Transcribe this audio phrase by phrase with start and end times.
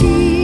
[0.00, 0.39] see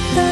[0.00, 0.29] kita